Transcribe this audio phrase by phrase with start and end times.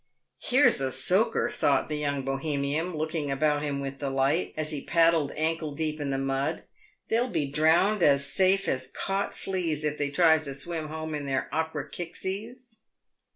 [0.49, 5.31] "Here's a soaker!" thought the young Bohemian, looking about him with delight, as he paddled
[5.35, 6.63] ankle deep in the mud;"
[7.09, 11.27] they'll be drowned as safe as caught fleas if they tries to swim home in
[11.27, 12.79] their Opera kicksies."